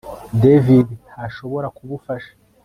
David 0.43 0.87
ntashobora 1.09 1.67
kubufasha 1.77 2.31